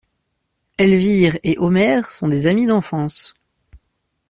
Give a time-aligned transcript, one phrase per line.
[0.79, 3.35] Elvire et Omer sont des amis d'enfance!